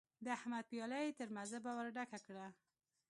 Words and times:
د 0.23 0.27
احمد 0.37 0.63
پياله 0.71 0.97
يې 1.05 1.15
تر 1.19 1.27
مذبه 1.35 1.71
ور 1.75 1.87
ډکه 1.95 2.19
کړه. 2.27 2.47